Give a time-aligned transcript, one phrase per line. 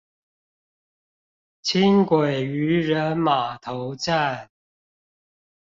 [1.61, 4.49] 輕軌漁人碼頭站